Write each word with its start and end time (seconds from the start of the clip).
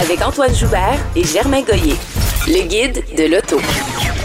Avec 0.00 0.22
Antoine 0.22 0.54
Joubert 0.54 0.98
et 1.16 1.24
Germain 1.24 1.62
Goyer. 1.62 1.94
Le 2.46 2.68
guide 2.68 3.02
de 3.16 3.24
l'auto. 3.24 3.56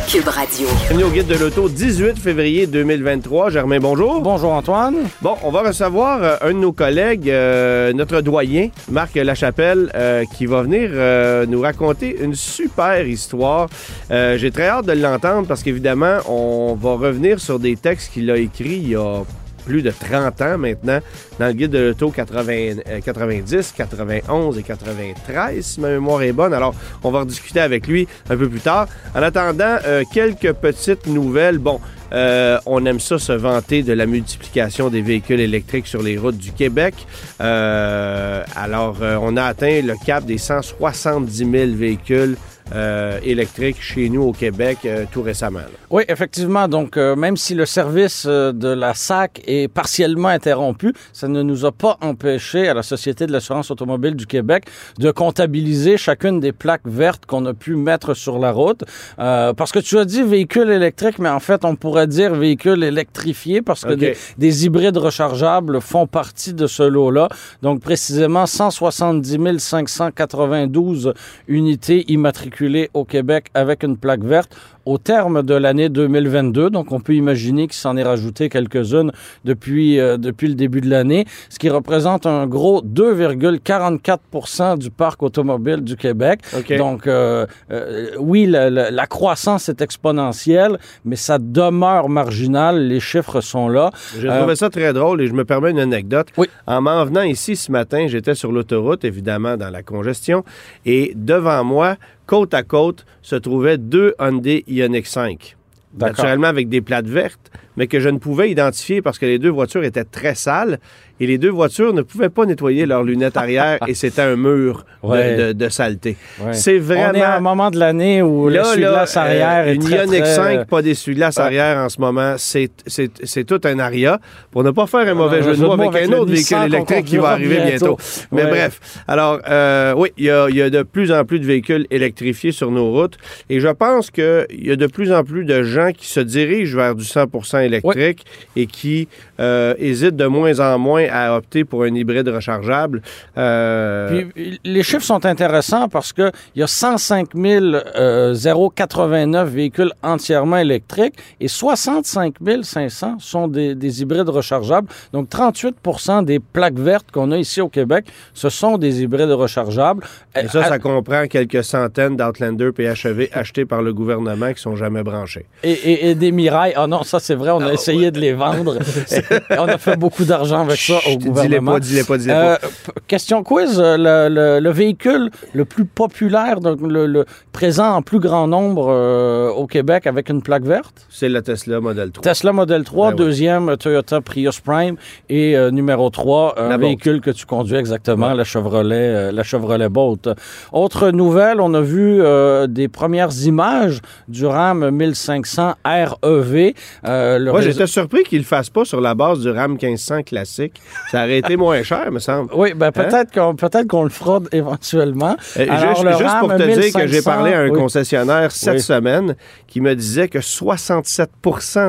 Cube 0.07 0.27
Radio. 0.27 0.67
Bienvenue 0.89 1.03
au 1.05 1.09
guide 1.09 1.25
de 1.27 1.35
l'auto, 1.35 1.67
18 1.67 2.19
février 2.19 2.67
2023. 2.67 3.49
Germain, 3.49 3.79
bonjour. 3.79 4.21
Bonjour 4.21 4.51
Antoine. 4.51 4.97
Bon, 5.21 5.35
on 5.43 5.49
va 5.49 5.63
recevoir 5.63 6.21
euh, 6.21 6.35
un 6.41 6.53
de 6.53 6.59
nos 6.59 6.73
collègues, 6.73 7.29
euh, 7.29 7.91
notre 7.93 8.21
doyen, 8.21 8.69
Marc 8.91 9.15
Lachapelle, 9.15 9.89
euh, 9.95 10.25
qui 10.37 10.45
va 10.45 10.61
venir 10.61 10.91
euh, 10.93 11.45
nous 11.47 11.61
raconter 11.61 12.17
une 12.21 12.35
super 12.35 13.07
histoire. 13.07 13.67
Euh, 14.11 14.37
J'ai 14.37 14.51
très 14.51 14.67
hâte 14.67 14.85
de 14.85 14.91
l'entendre 14.91 15.47
parce 15.47 15.63
qu'évidemment, 15.63 16.17
on 16.27 16.75
va 16.79 16.91
revenir 16.93 17.39
sur 17.39 17.57
des 17.57 17.75
textes 17.77 18.13
qu'il 18.13 18.29
a 18.29 18.37
écrits 18.37 18.79
il 18.83 18.89
y 18.89 18.95
a 18.95 19.23
plus 19.65 19.81
de 19.81 19.91
30 19.91 20.41
ans 20.41 20.57
maintenant 20.57 20.99
dans 21.39 21.47
le 21.47 21.53
guide 21.53 21.71
de 21.71 21.79
l'auto 21.79 22.09
80, 22.09 22.51
euh, 22.87 22.99
90, 23.03 23.73
91 23.75 24.57
et 24.57 24.63
93, 24.63 25.65
si 25.65 25.81
ma 25.81 25.89
mémoire 25.89 26.21
est 26.21 26.33
bonne. 26.33 26.53
Alors, 26.53 26.75
on 27.03 27.11
va 27.11 27.21
rediscuter 27.21 27.59
avec 27.59 27.87
lui 27.87 28.07
un 28.29 28.37
peu 28.37 28.49
plus 28.49 28.59
tard. 28.59 28.87
En 29.15 29.21
attendant, 29.21 29.77
euh, 29.85 30.03
quelques 30.11 30.53
petites 30.53 31.07
nouvelles. 31.07 31.57
Bon, 31.57 31.79
euh, 32.13 32.59
on 32.65 32.85
aime 32.85 32.99
ça 32.99 33.17
se 33.17 33.31
vanter 33.31 33.81
de 33.81 33.93
la 33.93 34.05
multiplication 34.05 34.89
des 34.89 35.01
véhicules 35.01 35.39
électriques 35.39 35.87
sur 35.87 36.03
les 36.03 36.17
routes 36.17 36.37
du 36.37 36.51
Québec. 36.51 36.93
Euh, 37.41 38.43
alors, 38.55 38.97
euh, 39.01 39.17
on 39.19 39.35
a 39.35 39.43
atteint 39.43 39.81
le 39.81 39.95
cap 40.05 40.23
des 40.23 40.37
170 40.37 41.37
000 41.37 41.71
véhicules 41.73 42.37
euh, 42.71 43.19
électriques 43.23 43.81
chez 43.81 44.07
nous 44.09 44.21
au 44.21 44.31
Québec 44.31 44.79
euh, 44.85 45.03
tout 45.11 45.21
récemment. 45.21 45.59
là. 45.59 45.67
Oui, 45.89 46.03
effectivement. 46.07 46.67
Donc, 46.67 46.95
euh, 46.95 47.15
même 47.15 47.35
si 47.35 47.55
le 47.55 47.65
service 47.65 48.25
de 48.25 48.67
la 48.69 48.93
SAC 48.93 49.41
est 49.45 49.67
partiellement 49.67 50.29
interrompu, 50.29 50.93
ça 51.11 51.27
ne 51.27 51.43
nous 51.43 51.65
a 51.65 51.71
pas 51.71 51.97
empêché 52.01 52.69
à 52.69 52.73
la 52.73 52.81
Société 52.81 53.27
de 53.27 53.33
l'assurance 53.33 53.69
automobile 53.69 54.15
du 54.15 54.25
Québec 54.25 54.65
de 54.97 55.11
comptabiliser 55.11 55.97
chacune 55.97 56.39
des 56.39 56.53
plaques 56.53 56.85
vertes 56.87 57.25
qu'on 57.25 57.45
a 57.45 57.53
pu 57.53 57.75
mettre 57.75 58.13
sur 58.13 58.39
la 58.39 58.51
route. 58.51 58.83
Parce 59.17 59.71
que 59.71 59.79
tu 59.79 59.97
as 59.97 60.05
dit 60.05 60.23
véhicule 60.23 60.69
électrique, 60.69 61.19
mais 61.19 61.29
en 61.29 61.39
fait, 61.39 61.65
on 61.65 61.75
pourrait 61.75 62.07
dire 62.07 62.33
véhicule 62.33 62.83
électrifié 62.83 63.61
parce 63.61 63.83
que 63.83 63.93
des 64.37 64.65
hybrides 64.65 64.97
rechargeables 64.97 65.81
font 65.81 66.07
partie 66.07 66.53
de 66.53 66.67
ce 66.67 66.83
lot-là. 66.83 67.27
Donc, 67.61 67.81
précisément 67.81 68.45
170 68.45 69.59
592 69.59 71.13
unités 71.47 72.05
immatriculées 72.11 72.62
au 72.93 73.05
Québec 73.05 73.47
avec 73.53 73.83
une 73.83 73.97
plaque 73.97 74.23
verte 74.23 74.55
au 74.85 74.97
terme 74.97 75.43
de 75.43 75.53
l'année 75.53 75.87
2022. 75.89 76.69
Donc, 76.69 76.91
on 76.91 76.99
peut 76.99 77.13
imaginer 77.15 77.67
qu'il 77.67 77.75
s'en 77.75 77.95
est 77.95 78.03
rajouté 78.03 78.49
quelques-unes 78.49 79.11
depuis, 79.45 79.99
euh, 79.99 80.17
depuis 80.17 80.47
le 80.49 80.55
début 80.55 80.81
de 80.81 80.89
l'année, 80.89 81.25
ce 81.49 81.57
qui 81.57 81.69
représente 81.69 82.25
un 82.25 82.47
gros 82.47 82.81
2,44 82.81 84.77
du 84.77 84.89
parc 84.91 85.23
automobile 85.23 85.81
du 85.81 85.95
Québec. 85.95 86.41
Donc, 86.77 87.07
euh, 87.07 87.45
euh, 87.71 88.09
oui, 88.19 88.45
la, 88.45 88.69
la- 88.69 88.91
la 88.91 89.07
croissance 89.07 89.69
est 89.69 89.81
exponentielle, 89.81 90.77
mais 91.05 91.15
ça 91.15 91.37
demeure 91.39 92.09
marginal. 92.09 92.87
Les 92.87 92.99
chiffres 92.99 93.41
sont 93.41 93.69
là. 93.69 93.91
J'ai 94.19 94.27
trouvé 94.27 94.55
ça 94.55 94.69
très 94.69 94.93
drôle 94.93 95.21
et 95.21 95.27
je 95.27 95.33
me 95.33 95.45
permets 95.45 95.71
une 95.71 95.79
anecdote. 95.79 96.27
Oui. 96.37 96.47
En 96.67 96.81
m'en 96.81 97.05
venant 97.05 97.23
ici 97.23 97.55
ce 97.55 97.71
matin, 97.71 98.05
j'étais 98.07 98.35
sur 98.35 98.51
l'autoroute, 98.51 99.05
évidemment, 99.05 99.57
dans 99.57 99.69
la 99.69 99.81
congestion, 99.83 100.43
et 100.85 101.13
devant 101.15 101.63
moi, 101.63 101.95
côte 102.25 102.53
à 102.53 102.63
côte, 102.63 103.05
se 103.21 103.35
trouvaient 103.35 103.77
deux 103.77 104.15
Hyundai 104.19 104.63
Ioniq 104.67 105.07
5. 105.07 105.55
Naturellement 105.99 106.47
avec 106.47 106.69
des 106.69 106.81
plates 106.81 107.07
vertes, 107.07 107.51
mais 107.77 107.87
que 107.87 107.99
je 107.99 108.09
ne 108.09 108.17
pouvais 108.17 108.49
identifier 108.51 109.01
parce 109.01 109.19
que 109.19 109.25
les 109.25 109.39
deux 109.39 109.49
voitures 109.49 109.83
étaient 109.83 110.03
très 110.03 110.35
sales 110.35 110.79
et 111.19 111.27
les 111.27 111.37
deux 111.37 111.49
voitures 111.51 111.93
ne 111.93 112.01
pouvaient 112.01 112.29
pas 112.29 112.45
nettoyer 112.45 112.85
leurs 112.87 113.03
lunettes 113.03 113.37
arrière 113.37 113.77
et 113.87 113.93
c'était 113.93 114.23
un 114.23 114.35
mur 114.35 114.85
de- 115.03 115.07
Ouais. 115.09 115.35
de, 115.37 115.51
de 115.53 115.69
saleté. 115.69 116.17
Ouais. 116.43 116.53
C'est 116.53 116.79
On 116.79 116.91
est 116.91 116.97
à 117.01 117.09
un 117.09 117.11
vraiment... 117.11 117.41
moment 117.55 117.69
de 117.71 117.77
l'année 117.77 118.21
où 118.21 118.49
Là, 118.49 118.63
là, 118.75 119.05
arrière 119.15 119.65
euh, 119.65 119.71
est 119.71 119.75
une 119.75 119.83
très, 119.83 119.97
Ioniq 119.97 120.21
très, 120.23 120.35
5, 120.35 120.59
euh, 120.59 120.65
pas 120.65 120.81
d'essuie-glace 120.81 121.37
ouais. 121.37 121.43
arrière 121.43 121.77
en 121.77 121.89
ce 121.89 121.99
moment, 122.01 122.35
c'est 122.37 123.43
tout 123.45 123.61
un 123.65 123.79
aria. 123.79 124.19
Pour 124.51 124.63
ne 124.63 124.71
pas 124.71 124.87
faire 124.87 125.07
un 125.07 125.13
mauvais 125.13 125.39
un 125.39 125.41
jeu 125.41 125.51
de 125.55 125.61
de 125.61 125.65
mots 125.65 125.73
avec 125.73 125.95
avec 125.95 126.09
un 126.09 126.13
autre 126.13 126.31
véhicule 126.31 126.57
électrique 126.65 127.05
qui 127.05 127.17
va 127.17 127.29
arriver 127.29 127.55
bientôt. 127.57 127.97
bientôt. 127.97 127.97
Mais 128.31 128.45
bref, 128.45 128.79
alors 129.07 129.39
euh, 129.47 129.93
oui, 129.95 130.09
il 130.17 130.25
y 130.25 130.29
a, 130.31 130.49
y 130.49 130.61
a 130.61 130.69
de 130.69 130.83
plus 130.83 131.11
en 131.11 131.23
plus 131.25 131.39
de 131.39 131.45
véhicules 131.45 131.85
électrifiés 131.91 132.51
sur 132.51 132.71
nos 132.71 132.89
routes 132.91 133.17
et 133.49 133.59
je 133.59 133.67
pense 133.69 134.09
qu'il 134.11 134.45
y 134.51 134.71
a 134.71 134.75
de 134.75 134.87
plus 134.87 135.11
en 135.11 135.23
plus 135.23 135.45
de 135.45 135.63
gens 135.63 135.82
qui 135.91 136.07
se 136.07 136.19
dirigent 136.19 136.77
vers 136.77 136.95
du 136.95 137.03
100% 137.03 137.63
électrique 137.63 138.25
et 138.55 138.65
qui 138.67 139.07
euh, 139.39 139.73
hésitent 139.77 140.15
de 140.15 140.25
moins 140.25 140.59
en 140.59 140.77
moins 140.79 141.05
à 141.11 141.35
opter 141.35 141.65
pour 141.65 141.83
un 141.83 141.93
hybride 141.93 142.27
rechargeable. 142.27 143.01
Euh, 143.37 144.23
Puis, 144.33 144.59
les 144.63 144.83
chiffres 144.83 145.03
sont 145.03 145.25
intéressants 145.25 145.89
parce 145.89 146.13
que 146.13 146.31
il 146.55 146.59
y 146.59 146.63
a 146.63 146.67
105 146.67 147.29
euh, 147.35 148.35
089 148.75 149.49
véhicules 149.49 149.91
entièrement 150.01 150.57
électriques 150.57 151.15
et 151.39 151.47
65 151.47 152.35
500 152.61 153.17
sont 153.19 153.47
des, 153.47 153.75
des 153.75 154.01
hybrides 154.01 154.29
rechargeables. 154.29 154.87
Donc 155.11 155.29
38% 155.29 156.25
des 156.25 156.39
plaques 156.39 156.79
vertes 156.79 157.11
qu'on 157.11 157.31
a 157.31 157.37
ici 157.37 157.61
au 157.61 157.69
Québec, 157.69 158.05
ce 158.33 158.49
sont 158.49 158.77
des 158.77 159.01
hybrides 159.01 159.31
rechargeables. 159.31 160.03
et 160.35 160.47
ça, 160.47 160.59
Euh, 160.59 160.63
ça 160.63 160.79
comprend 160.79 161.27
quelques 161.27 161.63
centaines 161.63 162.15
d'Outlander 162.15 162.71
PHEV 162.71 163.29
achetés 163.33 163.65
par 163.65 163.81
le 163.81 163.93
gouvernement 163.93 164.53
qui 164.53 164.61
sont 164.61 164.75
jamais 164.75 165.03
branchés. 165.03 165.45
et, 165.63 165.72
et- 165.73 166.09
et 166.09 166.15
des 166.15 166.31
Mirailles. 166.31 166.73
Ah 166.75 166.87
non, 166.87 167.03
ça 167.03 167.19
c'est 167.19 167.35
vrai, 167.35 167.51
on 167.51 167.61
a 167.61 167.73
essayé 167.73 168.11
de 168.11 168.19
les 168.19 168.33
vendre. 168.33 168.77
on 169.51 169.65
a 169.67 169.77
fait 169.77 169.97
beaucoup 169.97 170.23
d'argent 170.25 170.61
avec 170.61 170.77
ça 170.79 170.95
au 170.97 170.99
Chut, 170.99 171.17
Dis-les 171.19 171.29
gouvernement. 171.29 171.71
pas, 171.73 171.79
dis-les 171.79 172.03
pas, 172.03 172.17
dis-les 172.17 172.33
Euh, 172.33 172.55
pas. 172.57 172.93
question 173.07 173.43
quiz, 173.43 173.79
euh, 173.79 173.97
le, 173.97 174.33
le- 174.33 174.59
le 174.59 174.69
véhicule 174.71 175.29
le 175.53 175.65
plus 175.65 175.85
populaire, 175.85 176.59
donc 176.59 176.79
le, 176.81 177.05
le 177.07 177.25
présent 177.51 177.93
en 177.95 178.01
plus 178.01 178.19
grand 178.19 178.47
nombre 178.47 178.87
euh, 178.89 179.49
au 179.49 179.67
Québec 179.67 180.07
avec 180.07 180.29
une 180.29 180.41
plaque 180.41 180.63
verte? 180.63 181.05
C'est 181.09 181.29
la 181.29 181.41
Tesla 181.41 181.79
Model 181.79 182.11
3. 182.11 182.23
Tesla 182.23 182.51
Model 182.53 182.83
3, 182.83 183.09
Ben 183.11 183.15
deuxième 183.17 183.77
Toyota 183.77 184.21
Prius 184.21 184.59
Prime 184.59 184.95
et 185.29 185.55
euh, 185.57 185.71
numéro 185.71 186.09
3, 186.09 186.55
un 186.59 186.77
véhicule 186.77 187.21
que 187.21 187.31
tu 187.31 187.45
conduis 187.45 187.75
exactement, 187.77 188.33
la 188.33 188.43
Chevrolet, 188.43 189.31
la 189.31 189.43
Chevrolet 189.43 189.89
Bolt. 189.89 190.29
Autre 190.71 191.09
nouvelle, 191.11 191.59
on 191.61 191.73
a 191.73 191.81
vu 191.81 192.21
des 192.67 192.87
premières 192.87 193.31
images 193.45 193.99
du 194.27 194.45
RAM 194.45 194.89
1500 194.89 195.62
REV. 195.85 196.73
Euh, 197.05 197.39
Moi, 197.43 197.59
réseau- 197.59 197.71
j'étais 197.71 197.87
surpris 197.87 198.23
qu'il 198.23 198.39
ne 198.39 198.43
le 198.43 198.47
fasse 198.47 198.69
pas 198.69 198.85
sur 198.85 199.01
la 199.01 199.15
base 199.15 199.39
du 199.39 199.49
RAM 199.49 199.73
1500 199.81 200.23
classique. 200.23 200.81
Ça 201.11 201.23
aurait 201.23 201.39
été 201.39 201.55
moins 201.57 201.81
cher, 201.83 202.11
me 202.11 202.19
semble. 202.19 202.49
Oui, 202.53 202.73
ben 202.73 202.91
peut-être 202.91 203.31
qu'on 203.33 203.55
peut-être 203.55 203.87
qu'on 203.87 204.03
le 204.03 204.09
fera 204.09 204.39
éventuellement. 204.51 205.35
Euh, 205.57 205.65
Alors, 205.69 205.89
juste 205.95 206.03
le 206.03 206.11
juste 206.11 206.23
RAM 206.23 206.39
pour 206.41 206.49
te 206.57 206.63
dire 206.63 206.75
que 206.93 207.07
j'ai 207.07 207.17
1500, 207.21 207.31
parlé 207.31 207.53
à 207.53 207.59
un 207.61 207.69
oui. 207.69 207.79
concessionnaire 207.79 208.51
cette 208.51 208.73
Oui. 208.75 208.81
semaine 208.81 209.35
qui 209.67 209.81
me 209.81 209.95
disait 209.95 210.27
que 210.27 210.41
67 210.41 211.29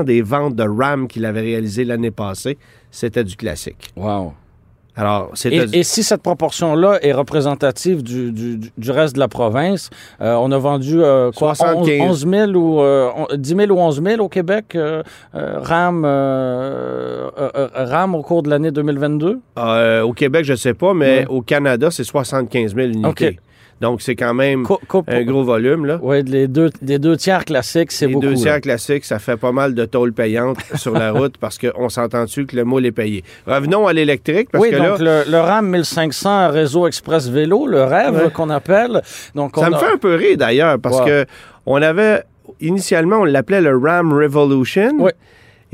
des 0.04 0.22
ventes 0.22 0.54
de 0.56 0.64
RAM 0.68 1.08
qu'il 1.08 1.24
avait 1.24 1.40
réalisées 1.40 1.84
l'année 1.84 2.10
passée, 2.10 2.58
c'était 2.90 3.24
du 3.24 3.36
classique. 3.36 3.90
Wow. 3.96 4.32
Alors, 4.96 5.32
Et, 5.44 5.56
et 5.72 5.82
si 5.82 6.04
cette 6.04 6.22
proportion-là 6.22 6.98
est 7.02 7.12
représentative 7.12 8.02
du, 8.02 8.30
du, 8.30 8.58
du 8.78 8.90
reste 8.92 9.14
de 9.16 9.18
la 9.20 9.26
province, 9.26 9.90
euh, 10.20 10.34
on 10.34 10.52
a 10.52 10.58
vendu 10.58 11.02
euh, 11.02 11.32
quoi, 11.32 11.50
11, 11.50 11.56
75. 11.58 12.10
11 12.10 12.26
000 12.28 12.50
ou 12.52 12.80
euh, 12.80 13.10
on- 13.16 13.26
10 13.36 13.56
000 13.56 13.72
ou 13.72 13.80
11 13.80 14.00
000 14.02 14.22
au 14.22 14.28
Québec, 14.28 14.66
euh, 14.76 15.02
euh, 15.34 15.58
RAM, 15.60 16.04
euh, 16.06 17.28
RAM 17.74 18.14
au 18.14 18.22
cours 18.22 18.42
de 18.44 18.50
l'année 18.50 18.70
2022? 18.70 19.40
Euh, 19.58 20.02
au 20.02 20.12
Québec, 20.12 20.44
je 20.44 20.52
ne 20.52 20.56
sais 20.56 20.74
pas, 20.74 20.94
mais 20.94 21.20
Ouais. 21.20 21.26
au 21.28 21.42
Canada, 21.42 21.90
c'est 21.90 22.04
75 22.04 22.74
000 22.74 22.88
unités. 22.88 23.08
OK. 23.28 23.36
Donc, 23.80 24.02
c'est 24.02 24.14
quand 24.14 24.34
même 24.34 24.62
Co- 24.62 24.80
co- 24.88 25.04
un 25.08 25.22
gros 25.24 25.42
volume. 25.44 25.84
Là. 25.86 25.98
Oui, 26.02 26.22
les 26.22 26.48
deux, 26.48 26.70
des 26.80 26.98
deux 26.98 27.16
tiers 27.16 27.44
classiques, 27.44 27.92
c'est 27.92 28.06
Les 28.06 28.12
beaucoup. 28.14 28.26
deux 28.26 28.32
là. 28.34 28.36
tiers 28.36 28.60
classiques, 28.60 29.04
ça 29.04 29.18
fait 29.18 29.36
pas 29.36 29.52
mal 29.52 29.74
de 29.74 29.84
tôles 29.84 30.12
payantes 30.12 30.58
sur 30.76 30.92
la 30.94 31.12
route 31.12 31.36
parce 31.38 31.58
qu'on 31.58 31.88
s'entend-tu 31.88 32.46
que 32.46 32.56
le 32.56 32.64
moule 32.64 32.86
est 32.86 32.92
payé? 32.92 33.24
Revenons 33.46 33.86
à 33.86 33.92
l'électrique 33.92 34.48
parce 34.52 34.62
oui, 34.64 34.70
que 34.70 34.76
donc 34.76 34.98
là, 35.00 35.24
le, 35.24 35.30
le 35.30 35.38
RAM 35.38 35.68
1500 35.68 36.50
Réseau 36.50 36.86
Express 36.86 37.28
Vélo, 37.28 37.66
le 37.66 37.82
rêve 37.84 38.14
Ouais. 38.24 38.30
qu'on 38.32 38.50
appelle. 38.50 39.02
Donc, 39.34 39.56
ça 39.56 39.68
me 39.70 39.74
a- 39.74 39.78
fait 39.78 39.92
un 39.92 39.98
peu 39.98 40.14
rire 40.14 40.36
d'ailleurs 40.38 40.78
parce 40.78 41.00
Wow. 41.00 41.06
que 41.06 41.26
on 41.66 41.82
avait 41.82 42.22
initialement 42.60 43.18
on 43.20 43.24
l'appelait 43.24 43.60
le 43.60 43.76
Ram 43.76 44.12
Revolution. 44.12 44.92
Oui. 44.98 45.10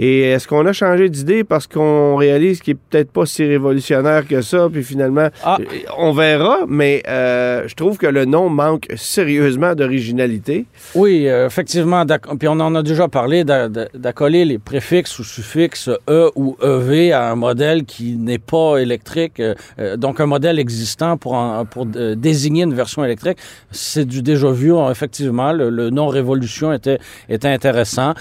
Et 0.02 0.20
est-ce 0.22 0.48
qu'on 0.48 0.64
a 0.64 0.72
changé 0.72 1.10
d'idée 1.10 1.44
parce 1.44 1.66
qu'on 1.66 2.16
réalise 2.16 2.60
qu'il 2.62 2.72
est 2.72 2.78
peut-être 2.88 3.10
pas 3.12 3.26
si 3.26 3.44
révolutionnaire 3.44 4.26
que 4.26 4.40
ça, 4.40 4.66
puis 4.72 4.82
finalement, 4.82 5.28
Ah. 5.44 5.58
euh, 5.60 5.64
on 5.98 6.12
verra, 6.12 6.60
mais 6.66 7.02
euh, 7.06 7.64
je 7.68 7.74
trouve 7.74 7.98
que 7.98 8.06
le 8.06 8.24
nom 8.24 8.48
manque 8.48 8.86
sérieusement 8.96 9.74
d'originalité. 9.74 10.64
Oui, 10.94 11.28
euh, 11.28 11.46
effectivement. 11.48 12.06
Puis 12.38 12.48
on 12.48 12.52
en 12.60 12.74
a 12.76 12.82
déjà 12.82 13.08
parlé 13.08 13.44
d'a- 13.44 13.68
d'a- 13.68 13.88
d'accoler 13.92 14.46
les 14.46 14.58
préfixes 14.58 15.18
ou 15.18 15.22
suffixes 15.24 15.90
E 16.08 16.30
ou 16.34 16.56
EV 16.62 17.12
à 17.12 17.30
un 17.30 17.34
modèle 17.36 17.84
qui 17.84 18.16
n'est 18.16 18.38
pas 18.38 18.78
électrique, 18.78 19.38
euh, 19.40 19.98
donc 19.98 20.18
un 20.18 20.26
modèle 20.26 20.58
existant 20.58 21.18
pour, 21.18 21.34
en- 21.34 21.66
pour 21.66 21.84
désigner 21.84 22.62
une 22.62 22.72
version 22.74 23.04
électrique. 23.04 23.36
C'est 23.70 24.06
du 24.06 24.22
déjà 24.22 24.50
vu, 24.50 24.72
hein, 24.74 24.90
effectivement. 24.90 25.52
Le, 25.52 25.68
le 25.68 25.90
nom 25.90 26.06
Révolution 26.06 26.72
était, 26.72 26.98
était 27.28 27.48
intéressant. 27.48 28.14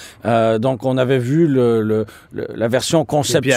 Donc 0.59 0.83
on 0.85 0.97
avait 0.97 1.19
vu 1.19 1.47
le, 1.47 1.68
le- 1.81 2.05
le- 2.33 2.47
la 2.55 2.67
version 2.67 3.05
conceptuelle, 3.05 3.53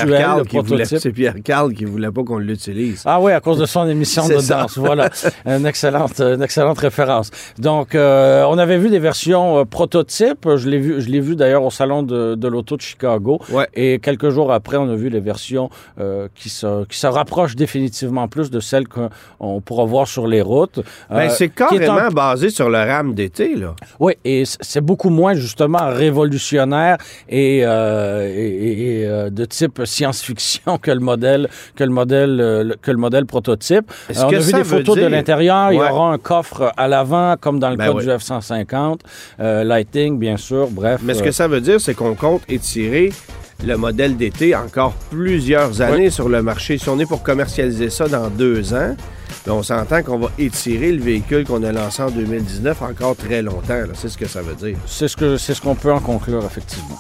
c'est 0.99 1.13
Pierre 1.13 1.35
Carl 1.45 1.73
qui 1.73 1.85
voulait 1.85 2.11
pas 2.11 2.23
qu'on 2.23 2.39
l'utilise. 2.39 3.03
Ah 3.07 3.21
oui, 3.21 3.33
à 3.33 3.41
cause 3.41 3.59
de 3.59 3.67
son 3.67 3.89
émission 3.97 4.29
de 4.29 4.39
ça. 4.39 4.61
danse. 4.63 4.79
Voilà, 4.83 5.09
une 5.47 5.65
excellente, 5.67 6.21
une 6.21 6.43
excellente 6.43 6.79
référence. 6.79 7.31
Donc, 7.59 7.95
euh, 7.95 8.45
on 8.49 8.59
avait 8.59 8.79
vu 8.79 8.89
des 8.91 8.99
versions 8.99 9.59
euh, 9.59 9.65
prototypes. 9.65 10.49
Je 10.57 10.69
l'ai 10.69 10.79
vu, 10.79 11.01
je 11.01 11.09
l'ai 11.09 11.21
vu 11.21 11.37
d'ailleurs 11.37 11.63
au 11.65 11.71
salon 11.71 12.03
de, 12.03 12.35
de 12.35 12.49
l'auto 12.49 12.77
de 12.77 12.83
Chicago. 12.83 13.41
Ouais. 13.51 13.67
Et 13.75 13.99
quelques 14.01 14.31
jours 14.31 14.53
après, 14.53 14.77
on 14.77 14.89
a 14.91 14.95
vu 14.97 15.09
les 15.09 15.21
versions 15.21 15.71
euh, 16.01 16.29
qui 16.35 16.49
se 16.49 16.85
qui 16.87 16.99
se 16.99 17.07
rapprochent 17.07 17.57
définitivement 17.57 18.29
plus 18.29 18.51
de 18.51 18.61
celles 18.61 18.89
qu'on 18.89 19.61
pourra 19.61 19.85
voir 19.85 20.07
sur 20.09 20.27
les 20.27 20.43
routes. 20.43 20.81
Ben, 21.11 21.29
c'est 21.31 21.45
est 21.45 21.63
en- 21.63 21.69
carrément 21.69 22.09
basé 22.11 22.51
sur 22.51 22.69
le 22.69 22.79
RAM 22.79 23.15
d'été, 23.15 23.55
là. 23.55 23.75
oui, 24.01 24.15
et 24.25 24.43
c'est 24.47 24.81
beaucoup 24.81 25.11
moins 25.11 25.35
justement 25.35 25.89
révolutionnaire 25.91 26.97
et, 27.29 27.61
euh, 27.65 28.02
et- 28.27 28.41
et- 28.41 29.01
et, 29.03 29.07
euh, 29.07 29.31
de 29.31 29.45
type 29.45 29.83
science-fiction 29.85 30.79
que 30.79 30.91
le 30.91 31.01
modèle 31.01 31.49
que 31.77 31.85
le 31.85 31.91
modèle 31.91 32.41
euh, 32.41 32.65
le- 32.65 32.77
que 32.81 32.91
le 32.91 32.97
modèle 32.97 33.27
prototype. 33.27 33.91
Est-ce 34.09 34.21
Euh, 34.21 34.25
on 34.27 34.35
a 34.35 34.39
vu 34.39 34.53
des 34.53 34.65
photos 34.65 34.97
de 34.97 35.07
l'intérieur. 35.07 35.73
Il 35.73 35.77
y 35.77 35.81
aura 35.81 36.13
un 36.13 36.19
coffre 36.19 36.73
à 36.77 36.89
l'avant, 36.89 37.37
comme 37.41 37.59
dans 37.59 37.71
le 37.71 37.77
Ben 37.77 37.87
cas 37.87 37.93
oui. 37.93 38.05
du 38.05 38.11
F-150. 38.11 39.01
Euh, 39.41 39.65
lighting, 39.65 40.19
bien 40.19 40.37
sûr. 40.37 40.69
Bref. 40.71 41.01
Mais 41.05 41.15
ce 41.15 41.21
euh, 41.21 41.25
que 41.27 41.31
ça 41.33 41.49
veut 41.49 41.61
dire, 41.61 41.81
c'est 41.81 41.95
qu'on 41.95 42.15
compte 42.15 42.43
étirer 42.49 43.13
le 43.65 43.77
modèle 43.77 44.17
d'été 44.17 44.57
encore 44.57 44.93
plusieurs 45.11 45.81
années 45.83 46.11
sur 46.11 46.29
le 46.29 46.43
marché. 46.43 46.79
Si 46.79 46.89
on 46.89 46.99
est 46.99 47.07
pour 47.07 47.23
commercialiser 47.23 47.91
ça 47.91 48.09
dans 48.09 48.29
deux 48.29 48.75
ans, 48.75 48.97
ben, 49.47 49.53
on 49.53 49.63
s'entend 49.63 50.03
qu'on 50.03 50.19
va 50.19 50.31
étirer 50.39 50.91
le 50.93 51.01
véhicule 51.03 51.45
qu'on 51.45 51.63
a 51.63 51.71
lancé 51.73 52.03
en 52.03 52.11
2019 52.11 52.83
encore 52.83 53.17
très 53.17 53.41
longtemps. 53.43 53.83
C'est 53.95 54.09
ce 54.09 54.19
que 54.19 54.27
ça 54.27 54.43
veut 54.43 54.55
dire. 54.55 54.77
c'est 54.87 55.09
ce 55.09 55.37
c'est 55.37 55.55
ce 55.55 55.61
qu'on 55.61 55.75
peut 55.77 55.93
en 55.93 56.01
conclure 56.01 56.45
effectivement. 56.45 56.99